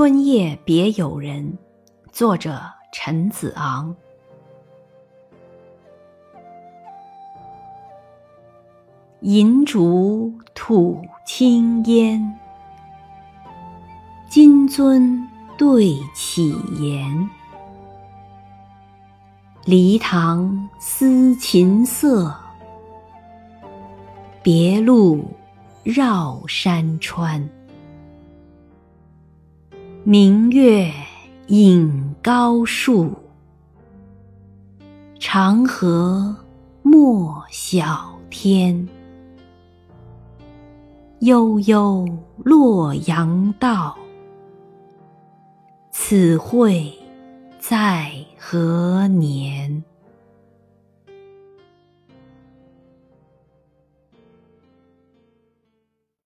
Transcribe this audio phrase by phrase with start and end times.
[0.00, 1.58] 春夜别友人，
[2.10, 2.58] 作者
[2.90, 3.94] 陈子昂。
[9.20, 12.34] 银烛吐青烟，
[14.26, 15.22] 金樽
[15.58, 17.28] 对绮筵。
[19.66, 22.34] 梨塘思琴瑟，
[24.42, 25.22] 别路
[25.82, 27.46] 绕山川。
[30.02, 30.90] 明月
[31.48, 33.14] 隐高树，
[35.18, 36.34] 长河
[36.82, 38.88] 没晓天。
[41.20, 43.94] 悠悠洛阳道，
[45.90, 46.90] 此会
[47.58, 49.84] 在何年？